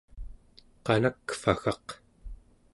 qanakvaggaq 0.85 1.87